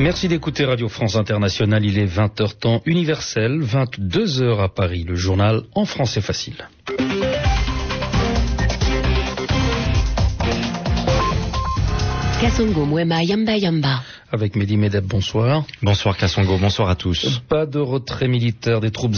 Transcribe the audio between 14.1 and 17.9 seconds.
Avec Mehdi Medeb, bonsoir. Bonsoir Kassongo, bonsoir à tous. Pas de